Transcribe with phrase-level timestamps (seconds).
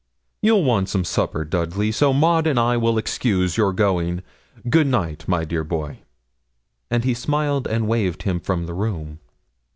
[0.41, 4.23] 'You'll want some supper, Dudley, so Maud and I will excuse your going.
[4.67, 5.99] Good night, my dear boy,'
[6.89, 9.19] and he smiled and waved him from the room.